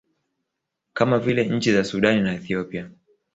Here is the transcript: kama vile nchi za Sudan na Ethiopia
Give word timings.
kama 0.93 1.19
vile 1.19 1.45
nchi 1.45 1.73
za 1.73 1.83
Sudan 1.83 2.21
na 2.23 2.33
Ethiopia 2.33 2.89